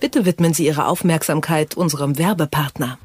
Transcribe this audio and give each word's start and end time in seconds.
Bitte 0.00 0.24
widmen 0.24 0.54
Sie 0.54 0.66
Ihre 0.66 0.86
Aufmerksamkeit 0.86 1.76
unserem 1.76 2.18
Werbepartner. 2.18 2.98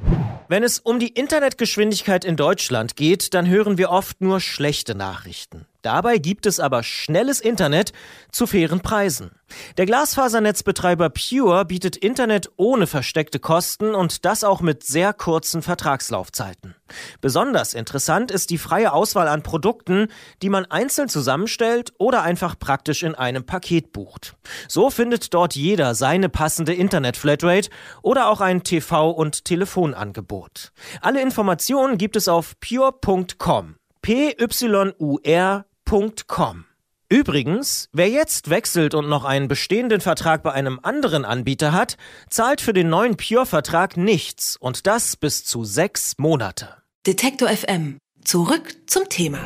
Wenn 0.48 0.64
es 0.64 0.80
um 0.80 1.00
die 1.00 1.08
Internetgeschwindigkeit 1.08 2.24
in 2.24 2.36
Deutschland 2.36 2.96
geht, 2.96 3.34
dann 3.34 3.48
hören 3.48 3.80
wir 3.80 3.90
oft 3.90 4.22
nur 4.22 4.40
schlechte 4.40 4.94
Nachrichten. 4.94 5.66
Dabei 5.84 6.18
gibt 6.18 6.46
es 6.46 6.62
aber 6.62 6.82
schnelles 6.82 7.42
Internet 7.42 7.92
zu 8.32 8.48
fairen 8.48 8.80
Preisen. 8.80 9.32
Der 9.78 9.86
Glasfasernetzbetreiber 9.86 11.10
Pure 11.10 11.66
bietet 11.66 11.98
Internet 11.98 12.50
ohne 12.56 12.88
versteckte 12.88 13.38
Kosten 13.38 13.94
und 13.94 14.24
das 14.24 14.46
auch 14.46 14.62
mit 14.62 14.84
sehr 14.84 15.14
kurzen 15.14 15.62
Vertragslaufzeiten. 15.62 16.74
Besonders 17.20 17.74
interessant 17.74 18.32
ist 18.32 18.50
die 18.50 18.58
freie 18.58 18.94
Auswahl 18.94 19.28
an 19.28 19.44
Produkten, 19.44 20.08
die 20.42 20.50
man 20.50 20.66
einzeln 20.66 21.10
zusammenstellt 21.10 21.92
oder 21.98 22.24
einfach 22.24 22.58
praktisch 22.58 23.04
in 23.04 23.14
einem 23.14 23.46
Paket 23.46 23.92
bucht. 23.92 24.36
So 24.70 24.90
findet 24.90 25.34
dort 25.34 25.54
jeder 25.54 25.96
seine 25.96 26.30
passende 26.30 26.74
Internet-Flatrate 26.74 27.70
oder 28.02 28.30
auch 28.30 28.40
ein 28.40 28.64
TV- 28.64 29.12
und 29.12 29.44
Telefonangebot. 29.44 30.72
Alle 31.02 31.22
Informationen 31.22 31.98
gibt 31.98 32.16
es 32.16 32.30
auf 32.30 32.54
pure.com. 32.62 33.76
P-Y-U-R 34.02 35.66
Pure.com. 35.94 36.66
Übrigens, 37.08 37.88
wer 37.94 38.10
jetzt 38.10 38.50
wechselt 38.50 38.96
und 38.96 39.08
noch 39.08 39.26
einen 39.26 39.48
bestehenden 39.48 40.02
Vertrag 40.02 40.42
bei 40.42 40.52
einem 40.52 40.80
anderen 40.82 41.24
Anbieter 41.24 41.72
hat, 41.72 41.98
zahlt 42.32 42.62
für 42.62 42.74
den 42.74 42.90
neuen 42.90 43.16
Pure-Vertrag 43.16 43.96
nichts 43.96 44.58
und 44.58 44.88
das 44.88 45.16
bis 45.16 45.46
zu 45.46 45.64
sechs 45.64 46.16
Monate. 46.18 46.70
Detektor 47.06 47.48
FM. 47.48 48.00
Zurück 48.24 48.76
zum 48.88 49.08
Thema. 49.08 49.38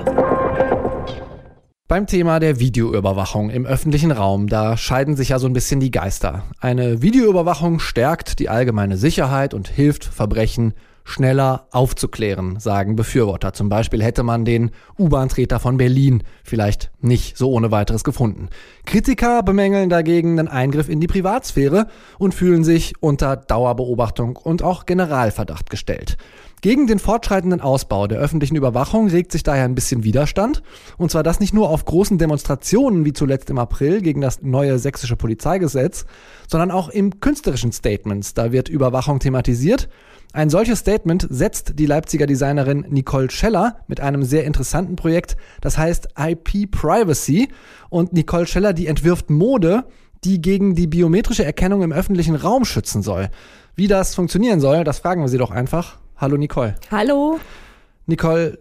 Beim 1.89 2.07
Thema 2.07 2.39
der 2.39 2.61
Videoüberwachung 2.61 3.49
im 3.49 3.65
öffentlichen 3.65 4.13
Raum, 4.13 4.47
da 4.47 4.77
scheiden 4.77 5.17
sich 5.17 5.29
ja 5.29 5.39
so 5.39 5.47
ein 5.47 5.53
bisschen 5.53 5.81
die 5.81 5.91
Geister. 5.91 6.43
Eine 6.61 7.01
Videoüberwachung 7.01 7.79
stärkt 7.79 8.39
die 8.39 8.47
allgemeine 8.47 8.95
Sicherheit 8.95 9.53
und 9.53 9.67
hilft 9.67 10.05
Verbrechen 10.05 10.75
schneller 11.07 11.67
aufzuklären, 11.71 12.59
sagen 12.59 12.97
Befürworter. 12.97 13.53
Zum 13.53 13.69
Beispiel 13.69 14.03
hätte 14.03 14.23
man 14.23 14.43
den 14.43 14.71
U-Bahn-Treter 14.99 15.59
von 15.59 15.77
Berlin 15.77 16.21
vielleicht 16.43 16.91
nicht 16.99 17.37
so 17.37 17.49
ohne 17.51 17.71
weiteres 17.71 18.03
gefunden. 18.03 18.49
Kritiker 18.85 19.41
bemängeln 19.41 19.89
dagegen 19.89 20.37
einen 20.37 20.49
Eingriff 20.49 20.89
in 20.89 20.99
die 20.99 21.07
Privatsphäre 21.07 21.87
und 22.19 22.35
fühlen 22.35 22.65
sich 22.65 22.93
unter 22.99 23.37
Dauerbeobachtung 23.37 24.35
und 24.35 24.61
auch 24.63 24.85
Generalverdacht 24.85 25.69
gestellt. 25.69 26.17
Gegen 26.61 26.87
den 26.87 26.99
fortschreitenden 26.99 27.61
Ausbau 27.61 28.07
der 28.07 28.19
öffentlichen 28.19 28.55
Überwachung 28.55 29.07
regt 29.09 29.31
sich 29.31 29.43
daher 29.43 29.65
ein 29.65 29.75
bisschen 29.75 30.03
Widerstand. 30.03 30.63
Und 30.97 31.11
zwar 31.11 31.23
das 31.23 31.39
nicht 31.39 31.53
nur 31.53 31.69
auf 31.69 31.85
großen 31.85 32.17
Demonstrationen 32.17 33.05
wie 33.05 33.13
zuletzt 33.13 33.49
im 33.49 33.59
April 33.59 34.01
gegen 34.01 34.21
das 34.21 34.41
neue 34.41 34.79
sächsische 34.79 35.15
Polizeigesetz, 35.15 36.05
sondern 36.47 36.71
auch 36.71 36.89
im 36.89 37.19
künstlerischen 37.19 37.71
Statements. 37.71 38.33
Da 38.33 38.51
wird 38.51 38.69
Überwachung 38.69 39.19
thematisiert 39.19 39.87
ein 40.33 40.49
solches 40.49 40.79
Statement 40.79 41.25
setzt 41.29 41.79
die 41.79 41.85
Leipziger 41.85 42.27
Designerin 42.27 42.85
Nicole 42.89 43.31
Scheller 43.31 43.77
mit 43.87 44.01
einem 44.01 44.23
sehr 44.23 44.43
interessanten 44.43 44.95
Projekt, 44.95 45.37
das 45.61 45.77
heißt 45.77 46.09
IP 46.17 46.69
Privacy. 46.69 47.49
Und 47.89 48.13
Nicole 48.13 48.45
Scheller, 48.45 48.73
die 48.73 48.87
entwirft 48.87 49.29
Mode, 49.29 49.85
die 50.23 50.41
gegen 50.41 50.75
die 50.75 50.87
biometrische 50.87 51.45
Erkennung 51.45 51.81
im 51.81 51.91
öffentlichen 51.91 52.35
Raum 52.35 52.65
schützen 52.65 53.01
soll. 53.01 53.29
Wie 53.75 53.87
das 53.87 54.15
funktionieren 54.15 54.59
soll, 54.59 54.83
das 54.83 54.99
fragen 54.99 55.21
wir 55.21 55.29
sie 55.29 55.37
doch 55.37 55.51
einfach. 55.51 55.97
Hallo 56.19 56.35
Nicole. 56.35 56.75
Hallo. 56.89 57.39
Nicole, 58.07 58.57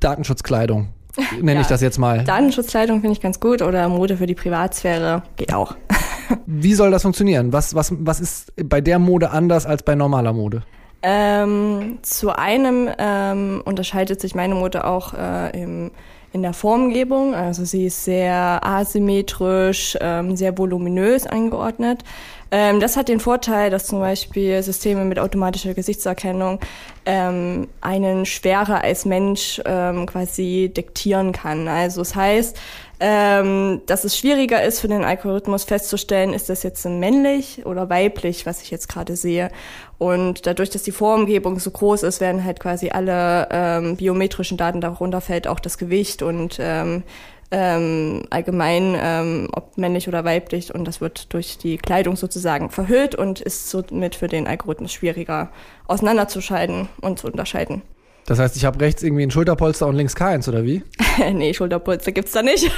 Datenschutzkleidung. 0.00 0.88
Nenne 1.36 1.54
ja, 1.54 1.60
ich 1.60 1.66
das 1.66 1.82
jetzt 1.82 1.98
mal. 1.98 2.24
Datenschutzkleidung 2.24 3.02
finde 3.02 3.12
ich 3.12 3.20
ganz 3.20 3.40
gut 3.40 3.60
oder 3.60 3.88
Mode 3.90 4.16
für 4.16 4.26
die 4.26 4.34
Privatsphäre 4.34 5.22
geht 5.36 5.52
auch. 5.52 5.76
Wie 6.46 6.72
soll 6.72 6.90
das 6.90 7.02
funktionieren? 7.02 7.52
Was, 7.52 7.74
was, 7.74 7.92
was 7.98 8.20
ist 8.20 8.52
bei 8.56 8.80
der 8.80 8.98
Mode 8.98 9.30
anders 9.30 9.66
als 9.66 9.82
bei 9.82 9.94
normaler 9.94 10.32
Mode? 10.32 10.62
Ähm, 11.02 11.98
zu 12.00 12.30
einem 12.30 12.88
ähm, 12.96 13.60
unterscheidet 13.66 14.22
sich 14.22 14.34
meine 14.34 14.54
Mutter 14.54 14.86
auch 14.86 15.12
äh, 15.12 15.62
im, 15.62 15.90
in 16.34 16.42
der 16.42 16.52
Formgebung. 16.52 17.34
Also 17.34 17.64
sie 17.64 17.86
ist 17.86 18.04
sehr 18.04 18.60
asymmetrisch, 18.62 19.96
ähm, 20.00 20.36
sehr 20.36 20.58
voluminös 20.58 21.26
angeordnet. 21.26 22.02
Ähm, 22.50 22.80
das 22.80 22.96
hat 22.96 23.08
den 23.08 23.20
Vorteil, 23.20 23.70
dass 23.70 23.86
zum 23.86 24.00
Beispiel 24.00 24.62
Systeme 24.62 25.04
mit 25.04 25.18
automatischer 25.18 25.74
Gesichtserkennung 25.74 26.58
ähm, 27.06 27.68
einen 27.80 28.26
schwerer 28.26 28.82
als 28.82 29.04
Mensch 29.04 29.62
ähm, 29.64 30.06
quasi 30.06 30.72
diktieren 30.76 31.32
kann. 31.32 31.68
Also 31.68 32.00
das 32.00 32.16
heißt, 32.16 32.58
ähm, 33.00 33.82
dass 33.86 34.04
es 34.04 34.16
schwieriger 34.16 34.62
ist 34.62 34.80
für 34.80 34.88
den 34.88 35.04
Algorithmus 35.04 35.64
festzustellen, 35.64 36.32
ist 36.32 36.48
das 36.48 36.62
jetzt 36.62 36.84
männlich 36.84 37.66
oder 37.66 37.90
weiblich, 37.90 38.46
was 38.46 38.62
ich 38.62 38.70
jetzt 38.70 38.88
gerade 38.88 39.16
sehe. 39.16 39.50
Und 39.98 40.46
dadurch, 40.46 40.70
dass 40.70 40.82
die 40.82 40.92
Vorumgebung 40.92 41.58
so 41.58 41.70
groß 41.70 42.04
ist, 42.04 42.20
werden 42.20 42.44
halt 42.44 42.60
quasi 42.60 42.90
alle 42.90 43.48
ähm, 43.50 43.96
biometrischen 43.96 44.56
Daten 44.56 44.80
darunter 44.80 45.20
fällt, 45.20 45.46
auch 45.48 45.60
das 45.60 45.78
Gewicht 45.78 46.22
und 46.22 46.58
ähm, 46.60 47.02
ähm, 47.50 48.22
allgemein, 48.30 48.96
ähm, 48.98 49.48
ob 49.52 49.76
männlich 49.78 50.08
oder 50.08 50.24
weiblich. 50.24 50.74
Und 50.74 50.86
das 50.86 51.00
wird 51.00 51.32
durch 51.32 51.58
die 51.58 51.78
Kleidung 51.78 52.16
sozusagen 52.16 52.70
verhüllt 52.70 53.14
und 53.14 53.40
ist 53.40 53.70
somit 53.70 54.14
für 54.14 54.28
den 54.28 54.46
Algorithmus 54.46 54.92
schwieriger 54.92 55.50
auseinanderzuscheiden 55.86 56.88
und 57.00 57.18
zu 57.18 57.26
unterscheiden. 57.26 57.82
Das 58.26 58.38
heißt, 58.38 58.56
ich 58.56 58.64
habe 58.64 58.80
rechts 58.80 59.02
irgendwie 59.02 59.22
ein 59.22 59.30
Schulterpolster 59.30 59.86
und 59.86 59.96
links 59.96 60.14
keins, 60.14 60.48
oder 60.48 60.64
wie? 60.64 60.82
nee, 61.32 61.52
Schulterpolster 61.52 62.12
gibt's 62.12 62.32
da 62.32 62.42
nicht. 62.42 62.70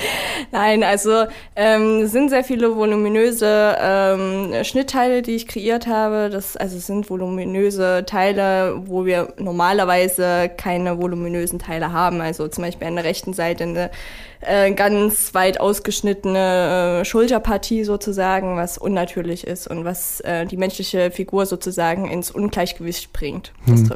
Nein, 0.52 0.82
also 0.82 1.24
ähm, 1.56 2.06
sind 2.06 2.30
sehr 2.30 2.42
viele 2.42 2.74
voluminöse 2.74 3.76
ähm, 3.78 4.64
Schnittteile, 4.64 5.20
die 5.20 5.32
ich 5.32 5.46
kreiert 5.46 5.86
habe. 5.86 6.30
Das, 6.30 6.56
also 6.56 6.78
es 6.78 6.86
sind 6.86 7.10
voluminöse 7.10 8.04
Teile, 8.06 8.80
wo 8.86 9.04
wir 9.04 9.34
normalerweise 9.38 10.50
keine 10.56 10.98
voluminösen 10.98 11.58
Teile 11.58 11.92
haben. 11.92 12.22
Also 12.22 12.48
zum 12.48 12.64
Beispiel 12.64 12.86
an 12.86 12.96
der 12.96 13.04
rechten 13.04 13.34
Seite 13.34 13.64
eine 13.64 13.90
äh, 14.40 14.72
ganz 14.72 15.34
weit 15.34 15.60
ausgeschnittene 15.60 17.00
äh, 17.00 17.04
Schulterpartie 17.04 17.84
sozusagen, 17.84 18.56
was 18.56 18.78
unnatürlich 18.78 19.46
ist 19.46 19.66
und 19.66 19.84
was 19.84 20.20
äh, 20.20 20.46
die 20.46 20.56
menschliche 20.56 21.10
Figur 21.10 21.46
sozusagen 21.46 22.10
ins 22.10 22.30
Ungleichgewicht 22.30 23.12
bringt. 23.12 23.52
Hm. 23.66 23.90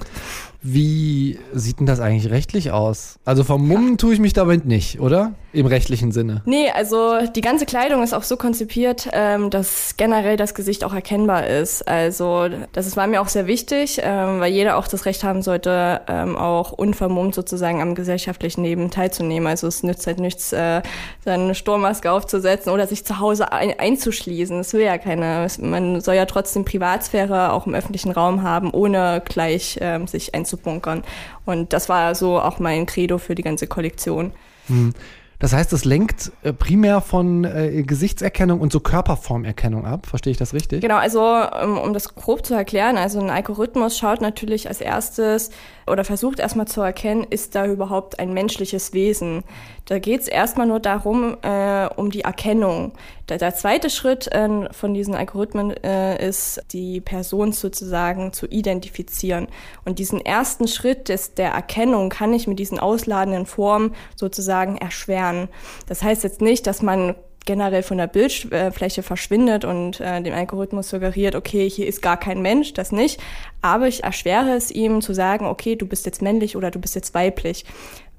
Wie 0.61 1.39
sieht 1.55 1.79
denn 1.79 1.87
das 1.87 2.01
eigentlich 2.01 2.31
rechtlich 2.31 2.73
aus? 2.73 3.19
Also 3.25 3.45
vermummen 3.45 3.97
tue 3.97 4.15
ich 4.15 4.21
mich 4.21 4.33
damit 4.33 4.65
nicht, 4.65 5.01
oder? 5.01 5.35
Im 5.53 5.67
rechtlichen 5.67 6.13
Sinne. 6.13 6.43
Nee, 6.45 6.71
also 6.75 7.19
die 7.35 7.41
ganze 7.41 7.65
Kleidung 7.65 8.03
ist 8.03 8.13
auch 8.13 8.23
so 8.23 8.37
konzipiert, 8.37 9.09
ähm, 9.13 9.51
dass 9.51 9.97
generell 9.97 10.37
das 10.37 10.55
Gesicht 10.55 10.85
auch 10.85 10.93
erkennbar 10.93 11.47
ist. 11.47 11.87
Also 11.89 12.49
das 12.73 12.97
war 12.97 13.07
mir 13.07 13.23
auch 13.23 13.29
sehr 13.29 13.47
wichtig, 13.47 14.01
ähm, 14.03 14.41
weil 14.41 14.53
jeder 14.53 14.77
auch 14.77 14.89
das 14.89 15.07
Recht 15.07 15.25
haben 15.25 15.43
sollte, 15.43 16.03
ähm, 16.07 16.37
auch 16.37 16.73
unvermummt 16.73 17.35
sozusagen 17.35 17.81
am 17.81 17.95
gesellschaftlichen 17.95 18.63
Leben 18.63 18.91
teilzunehmen. 18.91 19.47
Also 19.47 19.69
es 19.69 19.83
nützt 19.83 20.07
halt 20.07 20.19
nichts, 20.19 20.53
äh, 20.53 20.83
seine 21.25 21.55
Sturmmaske 21.55 22.11
aufzusetzen 22.11 22.73
oder 22.73 22.87
sich 22.87 23.05
zu 23.05 23.19
Hause 23.19 23.53
ein 23.53 23.79
einzuschließen. 23.79 24.59
Das 24.59 24.73
will 24.73 24.83
ja 24.83 24.99
keiner. 24.99 25.47
Man 25.61 26.01
soll 26.01 26.17
ja 26.17 26.27
trotzdem 26.27 26.65
Privatsphäre 26.65 27.53
auch 27.53 27.67
im 27.67 27.75
öffentlichen 27.75 28.11
Raum 28.11 28.43
haben, 28.43 28.71
ohne 28.71 29.23
gleich 29.25 29.79
ähm, 29.81 30.07
sich 30.07 30.35
einzubunkern. 30.49 31.03
Und 31.45 31.73
das 31.73 31.89
war 31.89 32.15
so 32.15 32.41
auch 32.41 32.59
mein 32.59 32.87
Credo 32.87 33.19
für 33.19 33.35
die 33.35 33.43
ganze 33.43 33.67
Kollektion. 33.67 34.33
Hm. 34.69 34.95
Das 35.41 35.53
heißt, 35.53 35.73
es 35.73 35.85
lenkt 35.85 36.33
äh, 36.43 36.53
primär 36.53 37.01
von 37.01 37.45
äh, 37.45 37.85
Gesichtserkennung 37.85 38.61
und 38.61 38.73
so 38.73 38.81
Körperformerkennung 38.81 39.87
ab. 39.87 40.07
Verstehe 40.07 40.33
ich 40.33 40.37
das 40.37 40.53
richtig? 40.53 40.81
Genau, 40.81 40.97
also 40.97 41.23
um, 41.23 41.79
um 41.79 41.93
das 41.93 42.17
grob 42.17 42.45
zu 42.45 42.55
erklären, 42.55 42.97
also 42.97 43.21
ein 43.21 43.31
Algorithmus 43.31 43.97
schaut 43.97 44.21
natürlich 44.21 44.67
als 44.67 44.81
erstes 44.81 45.51
oder 45.87 46.05
versucht 46.05 46.41
erstmal 46.41 46.67
zu 46.67 46.81
erkennen, 46.81 47.25
ist 47.31 47.55
da 47.55 47.67
überhaupt 47.67 48.19
ein 48.19 48.35
menschliches 48.35 48.93
Wesen. 48.95 49.45
Da 49.85 50.01
geht 50.01 50.23
es 50.23 50.29
erstmal 50.29 50.67
nur 50.67 50.81
darum, 50.81 51.37
äh, 51.43 51.87
um 51.95 52.11
die 52.11 52.23
Erkennung. 52.23 52.93
Der, 53.29 53.39
der 53.39 53.55
zweite 53.55 53.91
Schritt 53.91 54.27
äh, 54.33 54.73
von 54.73 54.95
diesen 54.95 55.15
Algorithmen 55.15 55.71
äh, 55.85 56.27
ist, 56.27 56.63
die 56.73 57.01
Person 57.01 57.53
sozusagen 57.53 58.33
zu 58.33 58.47
identifizieren. 58.47 59.49
Und 59.85 59.99
diesen 59.99 60.25
ersten 60.25 60.69
Schritt 60.69 61.09
des, 61.09 61.35
der 61.35 61.51
Erkennung 61.51 62.09
kann 62.09 62.33
ich 62.33 62.47
mit 62.47 62.59
diesen 62.59 62.79
ausladenden 62.79 63.47
Formen 63.47 63.95
sozusagen 64.17 64.77
erschweren. 64.79 65.49
Das 65.87 66.03
heißt 66.03 66.25
jetzt 66.25 66.41
nicht, 66.41 66.67
dass 66.67 66.83
man 66.83 67.15
generell 67.49 67.83
von 67.83 67.97
der 67.97 68.09
Bildfläche 68.09 69.03
verschwindet 69.03 69.65
und 69.65 70.01
äh, 70.01 70.23
dem 70.23 70.35
Algorithmus 70.35 70.91
suggeriert, 70.91 71.35
okay, 71.35 71.69
hier 71.69 71.87
ist 71.87 72.03
gar 72.03 72.19
kein 72.19 72.43
Mensch, 72.43 72.75
das 72.75 72.93
nicht. 72.93 73.21
Aber 73.63 73.89
ich 73.89 74.05
erschwere 74.05 74.55
es 74.55 74.71
ihm 74.71 75.01
zu 75.01 75.15
sagen, 75.15 75.47
okay, 75.47 75.75
du 75.75 75.87
bist 75.87 76.05
jetzt 76.05 76.21
männlich 76.21 76.57
oder 76.57 76.71
du 76.71 76.79
bist 76.79 76.95
jetzt 76.95 77.15
weiblich. 77.15 77.65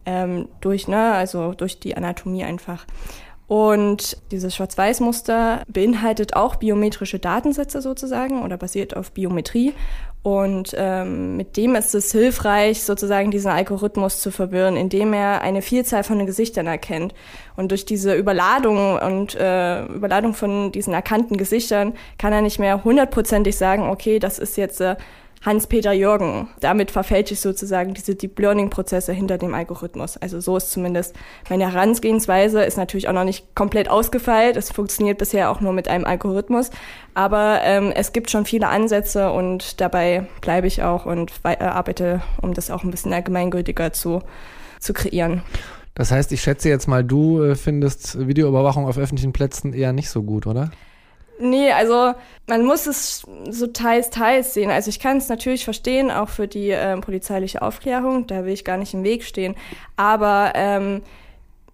Ähm, 0.05 0.47
durch, 0.61 0.87
ne, 0.87 1.11
also 1.13 1.53
durch 1.53 1.79
die 1.79 1.95
Anatomie 1.95 2.43
einfach. 2.43 2.87
Und 3.49 4.17
dieses 4.29 4.55
Schwarz-Weiß-Muster 4.55 5.63
beinhaltet 5.67 6.35
auch 6.35 6.57
biometrische 6.57 7.17
Datensätze 7.17 7.81
sozusagen 7.81 8.43
oder 8.43 8.57
basiert 8.57 8.95
auf 8.95 9.11
Biometrie. 9.11 9.73
Und 10.21 10.75
ähm, 10.77 11.35
mit 11.35 11.57
dem 11.57 11.73
ist 11.73 11.95
es 11.95 12.11
hilfreich, 12.11 12.83
sozusagen 12.83 13.31
diesen 13.31 13.49
Algorithmus 13.49 14.19
zu 14.19 14.29
verwirren, 14.29 14.77
indem 14.77 15.13
er 15.13 15.41
eine 15.41 15.63
Vielzahl 15.63 16.03
von 16.03 16.23
Gesichtern 16.27 16.67
erkennt. 16.67 17.15
Und 17.55 17.71
durch 17.71 17.85
diese 17.85 18.13
Überladung 18.13 18.99
und 18.99 19.33
äh, 19.33 19.83
Überladung 19.85 20.35
von 20.35 20.71
diesen 20.71 20.93
erkannten 20.93 21.35
Gesichtern 21.35 21.93
kann 22.19 22.33
er 22.33 22.43
nicht 22.43 22.59
mehr 22.59 22.83
hundertprozentig 22.83 23.57
sagen, 23.57 23.89
okay, 23.89 24.19
das 24.19 24.37
ist 24.37 24.57
jetzt 24.57 24.79
äh, 24.79 24.95
Hans-Peter 25.41 25.93
Jürgen. 25.93 26.49
Damit 26.59 26.91
verfälsche 26.91 27.33
ich 27.33 27.39
sozusagen 27.39 27.93
diese 27.93 28.15
Deep 28.15 28.37
Learning-Prozesse 28.37 29.13
hinter 29.13 29.37
dem 29.37 29.53
Algorithmus. 29.53 30.17
Also 30.17 30.41
so 30.41 30.57
ist 30.57 30.71
zumindest 30.71 31.15
meine 31.49 31.71
Herangehensweise, 31.71 32.63
ist 32.63 32.77
natürlich 32.77 33.07
auch 33.07 33.13
noch 33.13 33.23
nicht 33.23 33.55
komplett 33.55 33.89
ausgefeilt. 33.89 34.57
Es 34.57 34.71
funktioniert 34.71 35.17
bisher 35.17 35.49
auch 35.49 35.61
nur 35.61 35.71
mit 35.71 35.87
einem 35.87 36.05
Algorithmus. 36.05 36.71
Aber 37.13 37.61
ähm, 37.63 37.91
es 37.95 38.11
gibt 38.11 38.29
schon 38.29 38.45
viele 38.45 38.67
Ansätze 38.67 39.31
und 39.31 39.79
dabei 39.79 40.27
bleibe 40.41 40.67
ich 40.67 40.83
auch 40.83 41.05
und 41.05 41.31
äh, 41.43 41.57
arbeite, 41.57 42.21
um 42.41 42.53
das 42.53 42.69
auch 42.69 42.83
ein 42.83 42.91
bisschen 42.91 43.13
allgemeingültiger 43.13 43.93
zu, 43.93 44.21
zu 44.79 44.93
kreieren. 44.93 45.43
Das 45.95 46.11
heißt, 46.11 46.31
ich 46.31 46.41
schätze 46.41 46.69
jetzt 46.69 46.87
mal, 46.87 47.03
du 47.03 47.43
äh, 47.43 47.55
findest 47.55 48.27
Videoüberwachung 48.27 48.87
auf 48.87 48.97
öffentlichen 48.97 49.33
Plätzen 49.33 49.73
eher 49.73 49.93
nicht 49.93 50.09
so 50.09 50.23
gut, 50.23 50.47
oder? 50.47 50.71
Nee, 51.41 51.71
also 51.71 52.13
man 52.47 52.65
muss 52.65 52.85
es 52.85 53.25
so 53.49 53.67
teils, 53.67 54.09
teils 54.09 54.53
sehen. 54.53 54.71
Also 54.71 54.89
ich 54.89 54.99
kann 54.99 55.17
es 55.17 55.29
natürlich 55.29 55.63
verstehen, 55.63 56.11
auch 56.11 56.27
für 56.27 56.47
die 56.49 56.69
ähm, 56.69 56.99
polizeiliche 56.99 57.61
Aufklärung, 57.61 58.27
da 58.27 58.43
will 58.43 58.51
ich 58.51 58.65
gar 58.65 58.77
nicht 58.77 58.93
im 58.93 59.05
Weg 59.05 59.23
stehen. 59.23 59.55
Aber 59.95 60.51
ähm, 60.55 61.01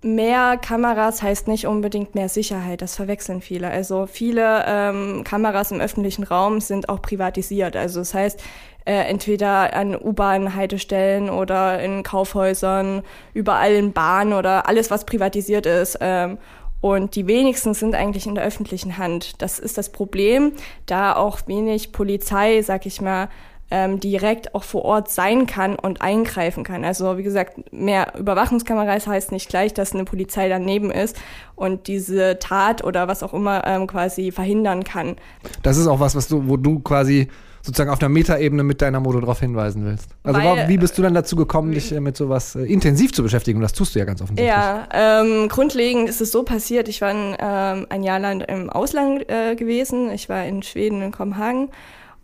mehr 0.04 0.58
Kameras 0.58 1.24
heißt 1.24 1.48
nicht 1.48 1.66
unbedingt 1.66 2.14
mehr 2.14 2.30
Sicherheit. 2.30 2.84
Das 2.84 2.96
verwechseln 2.96 3.42
viele. 3.42 3.72
Also 3.72 4.06
viele 4.06 4.64
ähm, 4.68 5.24
Kameras 5.24 5.72
im 5.72 5.82
öffentlichen 5.82 6.24
Raum 6.24 6.62
sind 6.62 6.88
auch 6.88 7.02
privatisiert. 7.02 7.76
Also 7.76 8.02
das 8.02 8.14
heißt, 8.14 8.44
äh, 8.86 9.10
entweder 9.10 9.74
an 9.74 9.96
U-Bahn-Haltestellen 10.00 11.32
oder 11.32 11.80
in 11.82 12.04
Kaufhäusern, 12.04 13.02
überall 13.34 13.74
in 13.74 13.94
Bahnen 13.94 14.34
oder 14.34 14.70
alles, 14.70 14.92
was 14.92 15.06
privatisiert 15.06 15.66
ist. 15.66 15.98
Ähm, 16.02 16.38
und 16.82 17.16
die 17.16 17.28
wenigsten 17.28 17.74
sind 17.74 17.96
eigentlich 17.96 18.28
in 18.28 18.36
der 18.36 18.44
öffentlichen 18.44 18.98
Hand. 18.98 19.42
Das 19.42 19.60
ist 19.60 19.78
das 19.78 19.92
Problem, 19.92 20.54
da 20.86 21.16
auch 21.16 21.40
wenig 21.48 21.92
Polizei, 21.92 22.62
sag 22.62 22.86
ich 22.86 23.02
mal, 23.02 23.30
ähm, 23.72 24.00
direkt 24.00 24.54
auch 24.54 24.64
vor 24.64 24.86
Ort 24.86 25.10
sein 25.10 25.48
kann 25.48 25.76
und 25.76 26.02
eingreifen 26.02 26.64
kann. 26.64 26.86
Also 26.86 27.18
wie 27.18 27.24
gesagt, 27.24 27.74
mehr 27.74 28.14
Überwachungskameras 28.18 29.08
heißt 29.08 29.32
nicht 29.32 29.50
gleich, 29.50 29.74
dass 29.74 29.94
eine 29.94 30.06
Polizei 30.06 30.48
daneben 30.50 30.92
ist 30.92 31.18
und 31.56 31.88
diese 31.88 32.38
Tat 32.38 32.84
oder 32.84 33.08
was 33.08 33.24
auch 33.24 33.34
immer 33.34 33.66
ähm, 33.66 33.88
quasi 33.88 34.32
verhindern 34.32 34.84
kann. 34.84 35.16
Das 35.64 35.78
ist 35.78 35.88
auch 35.88 36.00
was, 36.00 36.16
was 36.16 36.28
du, 36.28 36.48
wo 36.48 36.58
du 36.58 36.80
quasi 36.80 37.28
sozusagen 37.66 37.90
auf 37.90 38.00
einer 38.00 38.10
Metaebene 38.10 38.64
mit 38.64 38.82
deiner 38.82 39.00
Modo 39.00 39.20
darauf 39.20 39.40
hinweisen 39.40 39.86
willst. 39.86 40.10
Also 40.24 40.40
Weil, 40.40 40.70
wie 40.70 40.78
bist 40.78 40.98
du 40.98 41.02
dann 41.02 41.16
dazu 41.16 41.36
gekommen, 41.36 41.72
dich 41.72 41.92
äh, 41.92 42.00
mit 42.00 42.16
sowas 42.16 42.56
äh, 42.56 42.62
intensiv 42.62 43.12
zu 43.12 43.24
beschäftigen? 43.24 43.58
Und 43.58 43.64
das 43.64 43.74
tust 43.74 43.96
du 43.96 44.00
ja 44.00 44.06
ganz 44.06 44.22
offensichtlich. 44.22 44.48
Ja, 44.48 44.88
ähm, 44.94 45.50
grundlegend 45.50 46.08
ist 46.08 46.22
es 46.22 46.32
so 46.32 46.44
passiert. 46.44 46.88
Ich 46.88 47.02
war 47.02 47.10
ein, 47.10 47.36
ähm, 47.40 47.88
ein 47.90 48.04
Jahr 48.04 48.20
lang 48.20 48.42
im 48.42 48.70
Ausland 48.70 49.28
äh, 49.30 49.56
gewesen. 49.56 50.12
Ich 50.12 50.30
war 50.30 50.46
in 50.46 50.62
Schweden, 50.62 51.02
in 51.02 51.12
Kopenhagen. 51.12 51.70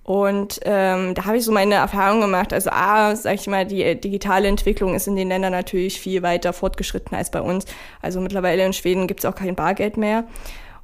Und 0.03 0.59
ähm, 0.63 1.13
da 1.13 1.25
habe 1.25 1.37
ich 1.37 1.45
so 1.45 1.51
meine 1.51 1.75
Erfahrung 1.75 2.21
gemacht. 2.21 2.53
Also 2.53 2.69
A, 2.71 3.15
sag 3.15 3.35
ich 3.35 3.47
mal, 3.47 3.65
die 3.65 3.99
digitale 3.99 4.47
Entwicklung 4.47 4.93
ist 4.93 5.07
in 5.07 5.15
den 5.15 5.29
Ländern 5.29 5.51
natürlich 5.51 5.99
viel 5.99 6.21
weiter 6.21 6.53
fortgeschritten 6.53 7.15
als 7.17 7.31
bei 7.31 7.41
uns. 7.41 7.65
Also 8.01 8.19
mittlerweile 8.19 8.65
in 8.65 8.73
Schweden 8.73 9.07
gibt 9.07 9.21
es 9.21 9.25
auch 9.25 9.35
kein 9.35 9.55
Bargeld 9.55 9.97
mehr. 9.97 10.25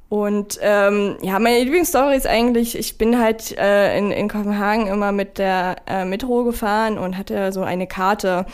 Und 0.08 0.58
ähm, 0.62 1.16
ja, 1.20 1.38
meine 1.38 1.62
Lieblingsstory 1.62 2.16
ist 2.16 2.26
eigentlich, 2.26 2.78
ich 2.78 2.96
bin 2.96 3.18
halt 3.18 3.56
äh, 3.58 3.98
in, 3.98 4.10
in 4.10 4.28
Kopenhagen 4.28 4.86
immer 4.86 5.12
mit 5.12 5.36
der 5.36 5.76
äh, 5.86 6.06
Metro 6.06 6.44
gefahren 6.44 6.96
und 6.96 7.18
hatte 7.18 7.52
so 7.52 7.62
eine 7.62 7.86
Karte, 7.86 8.46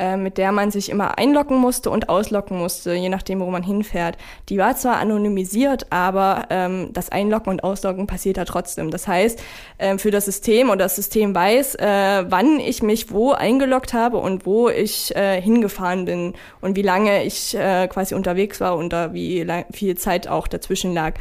äh, 0.00 0.16
mit 0.16 0.38
der 0.38 0.50
man 0.50 0.70
sich 0.70 0.88
immer 0.88 1.18
einloggen 1.18 1.58
musste 1.58 1.90
und 1.90 2.08
ausloggen 2.08 2.58
musste, 2.58 2.94
je 2.94 3.10
nachdem, 3.10 3.40
wo 3.40 3.50
man 3.50 3.62
hinfährt. 3.62 4.16
Die 4.48 4.56
war 4.56 4.74
zwar 4.74 4.96
anonymisiert, 4.96 5.86
aber 5.90 6.46
ähm, 6.48 6.88
das 6.94 7.10
Einloggen 7.10 7.50
und 7.50 7.62
Ausloggen 7.62 8.06
passiert 8.06 8.38
da 8.38 8.46
trotzdem. 8.46 8.90
Das 8.90 9.06
heißt, 9.06 9.42
ähm, 9.78 9.98
für 9.98 10.10
das 10.10 10.24
System 10.24 10.70
oder 10.70 10.84
das 10.84 10.96
System 10.96 11.34
weiß, 11.34 11.74
äh, 11.74 12.24
wann 12.28 12.60
ich 12.60 12.82
mich 12.82 13.12
wo 13.12 13.32
eingeloggt 13.32 13.92
habe 13.92 14.16
und 14.16 14.46
wo 14.46 14.70
ich 14.70 15.14
äh, 15.14 15.38
hingefahren 15.40 16.06
bin 16.06 16.32
und 16.62 16.76
wie 16.76 16.82
lange 16.82 17.24
ich 17.24 17.54
äh, 17.54 17.86
quasi 17.88 18.14
unterwegs 18.14 18.58
war 18.60 18.76
und 18.76 18.94
da 18.94 19.12
wie 19.12 19.46
viel 19.70 19.98
Zeit 19.98 20.28
auch 20.28 20.48
dazwischen 20.48 20.94
lag. 20.94 21.14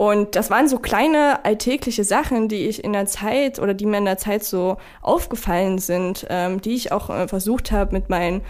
Und 0.00 0.34
das 0.34 0.48
waren 0.48 0.66
so 0.66 0.78
kleine 0.78 1.44
alltägliche 1.44 2.04
Sachen, 2.04 2.48
die 2.48 2.68
ich 2.68 2.82
in 2.82 2.94
der 2.94 3.04
Zeit 3.04 3.58
oder 3.58 3.74
die 3.74 3.84
mir 3.84 3.98
in 3.98 4.06
der 4.06 4.16
Zeit 4.16 4.42
so 4.42 4.78
aufgefallen 5.02 5.76
sind, 5.76 6.26
ähm, 6.30 6.62
die 6.62 6.74
ich 6.74 6.90
auch 6.90 7.10
äh, 7.10 7.28
versucht 7.28 7.70
habe 7.70 7.92
mit 7.92 8.08
meinen 8.08 8.40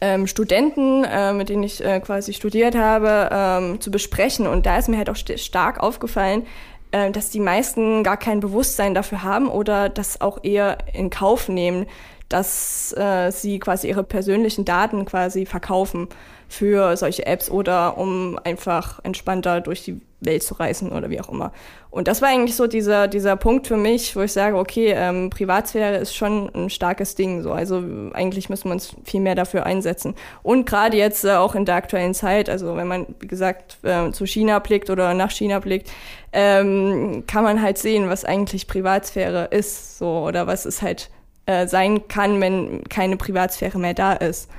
ähm, 0.00 0.26
Studenten, 0.26 1.04
äh, 1.04 1.32
mit 1.34 1.50
denen 1.50 1.62
ich 1.62 1.84
äh, 1.84 2.00
quasi 2.00 2.32
studiert 2.32 2.74
habe, 2.74 3.28
ähm, 3.30 3.80
zu 3.80 3.92
besprechen. 3.92 4.48
Und 4.48 4.66
da 4.66 4.76
ist 4.76 4.88
mir 4.88 4.98
halt 4.98 5.08
auch 5.08 5.14
st 5.14 5.38
stark 5.38 5.78
aufgefallen, 5.78 6.44
äh, 6.90 7.12
dass 7.12 7.30
die 7.30 7.38
meisten 7.38 8.02
gar 8.02 8.16
kein 8.16 8.40
Bewusstsein 8.40 8.92
dafür 8.92 9.22
haben 9.22 9.48
oder 9.48 9.88
das 9.88 10.20
auch 10.20 10.42
eher 10.42 10.78
in 10.92 11.10
Kauf 11.10 11.48
nehmen, 11.48 11.86
dass 12.30 12.94
äh, 12.96 13.30
sie 13.30 13.58
quasi 13.58 13.88
ihre 13.88 14.04
persönlichen 14.04 14.64
Daten 14.64 15.04
quasi 15.04 15.44
verkaufen 15.44 16.08
für 16.48 16.96
solche 16.96 17.26
Apps 17.26 17.50
oder 17.50 17.98
um 17.98 18.38
einfach 18.42 19.00
entspannter 19.04 19.60
durch 19.60 19.84
die 19.84 20.00
Welt 20.20 20.42
zu 20.42 20.54
reisen 20.54 20.92
oder 20.92 21.10
wie 21.10 21.20
auch 21.20 21.28
immer. 21.28 21.52
Und 21.90 22.06
das 22.06 22.22
war 22.22 22.28
eigentlich 22.28 22.54
so 22.54 22.66
dieser, 22.66 23.08
dieser 23.08 23.36
Punkt 23.36 23.66
für 23.66 23.76
mich, 23.76 24.14
wo 24.14 24.20
ich 24.20 24.32
sage, 24.32 24.56
okay, 24.56 24.92
ähm, 24.94 25.30
Privatsphäre 25.30 25.96
ist 25.96 26.14
schon 26.14 26.50
ein 26.54 26.70
starkes 26.70 27.14
Ding. 27.14 27.42
So. 27.42 27.52
Also 27.52 27.82
eigentlich 28.12 28.48
müssen 28.48 28.66
wir 28.66 28.72
uns 28.72 28.94
viel 29.04 29.20
mehr 29.20 29.34
dafür 29.34 29.66
einsetzen. 29.66 30.14
Und 30.42 30.66
gerade 30.66 30.96
jetzt 30.96 31.24
äh, 31.24 31.32
auch 31.32 31.54
in 31.54 31.64
der 31.64 31.74
aktuellen 31.76 32.14
Zeit, 32.14 32.48
also 32.48 32.76
wenn 32.76 32.86
man, 32.86 33.06
wie 33.18 33.26
gesagt, 33.26 33.78
äh, 33.82 34.12
zu 34.12 34.26
China 34.26 34.58
blickt 34.60 34.90
oder 34.90 35.14
nach 35.14 35.30
China 35.30 35.58
blickt, 35.58 35.90
ähm, 36.32 37.24
kann 37.26 37.42
man 37.42 37.60
halt 37.60 37.78
sehen, 37.78 38.08
was 38.08 38.24
eigentlich 38.24 38.68
Privatsphäre 38.68 39.46
ist, 39.50 39.98
so 39.98 40.24
oder 40.26 40.46
was 40.46 40.66
es 40.66 40.82
halt 40.82 41.10
äh, 41.46 41.66
sein 41.66 42.08
kann, 42.08 42.40
wenn 42.40 42.84
keine 42.88 43.16
Privatsphäre 43.16 43.78
mehr 43.78 43.94
da 43.94 44.12
ist. 44.12 44.50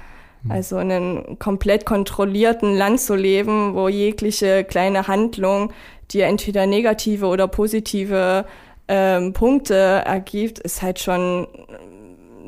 Mhm. 0.43 0.51
Also 0.51 0.79
in 0.79 0.91
einem 0.91 1.39
komplett 1.39 1.85
kontrollierten 1.85 2.75
Land 2.75 2.99
zu 2.99 3.15
leben, 3.15 3.75
wo 3.75 3.89
jegliche 3.89 4.63
kleine 4.63 5.07
Handlung 5.07 5.71
dir 6.11 6.25
entweder 6.25 6.65
negative 6.65 7.27
oder 7.27 7.47
positive 7.47 8.45
ähm, 8.87 9.33
Punkte 9.33 9.75
ergibt, 9.75 10.59
ist 10.59 10.81
halt 10.81 10.99
schon 10.99 11.47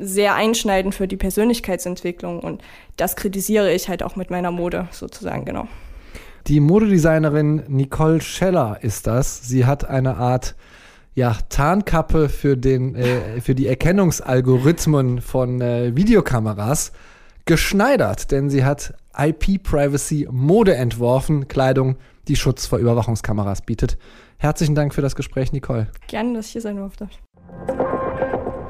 sehr 0.00 0.34
einschneidend 0.34 0.94
für 0.94 1.08
die 1.08 1.16
Persönlichkeitsentwicklung. 1.16 2.40
Und 2.40 2.62
das 2.96 3.16
kritisiere 3.16 3.72
ich 3.72 3.88
halt 3.88 4.02
auch 4.02 4.16
mit 4.16 4.30
meiner 4.30 4.50
Mode 4.50 4.88
sozusagen, 4.90 5.44
genau. 5.44 5.68
Die 6.46 6.60
Modedesignerin 6.60 7.62
Nicole 7.68 8.20
Scheller 8.20 8.78
ist 8.82 9.06
das. 9.06 9.48
Sie 9.48 9.64
hat 9.64 9.88
eine 9.88 10.16
Art 10.16 10.54
ja, 11.14 11.36
Tarnkappe 11.48 12.28
für, 12.28 12.56
den, 12.56 12.94
äh, 12.96 13.40
für 13.40 13.54
die 13.54 13.66
Erkennungsalgorithmen 13.66 15.20
von 15.20 15.60
äh, 15.60 15.94
Videokameras 15.96 16.92
geschneidert, 17.44 18.30
denn 18.30 18.50
sie 18.50 18.64
hat 18.64 18.94
IP-Privacy 19.16 20.28
Mode 20.30 20.74
entworfen, 20.74 21.46
Kleidung, 21.46 21.96
die 22.26 22.36
Schutz 22.36 22.66
vor 22.66 22.78
Überwachungskameras 22.78 23.62
bietet. 23.62 23.98
Herzlichen 24.38 24.74
Dank 24.74 24.94
für 24.94 25.02
das 25.02 25.14
Gespräch, 25.14 25.52
Nicole. 25.52 25.88
Gerne, 26.08 26.34
dass 26.34 26.46
ich 26.46 26.52
hier 26.52 26.60
sein 26.60 26.76
durfte. 26.76 27.08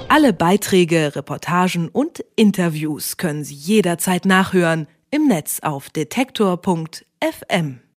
Alle 0.09 0.33
Beiträge, 0.33 1.17
Reportagen 1.17 1.89
und 1.89 2.25
Interviews 2.37 3.17
können 3.17 3.45
Sie 3.45 3.55
jederzeit 3.55 4.27
nachhören 4.27 4.87
im 5.11 5.29
Netz 5.29 5.61
auf 5.63 5.89
detektor.fm. 5.91 7.84